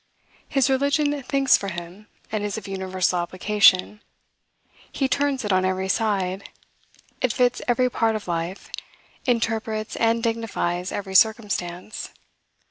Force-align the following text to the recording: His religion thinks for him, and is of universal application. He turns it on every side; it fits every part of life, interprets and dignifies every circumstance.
His 0.49 0.67
religion 0.67 1.21
thinks 1.21 1.57
for 1.57 1.67
him, 1.67 2.07
and 2.31 2.43
is 2.43 2.57
of 2.57 2.67
universal 2.67 3.19
application. 3.19 4.01
He 4.91 5.07
turns 5.07 5.45
it 5.45 5.53
on 5.53 5.63
every 5.63 5.89
side; 5.89 6.49
it 7.21 7.31
fits 7.31 7.61
every 7.67 7.87
part 7.87 8.15
of 8.15 8.27
life, 8.27 8.71
interprets 9.27 9.95
and 9.97 10.23
dignifies 10.23 10.91
every 10.91 11.13
circumstance. 11.13 12.09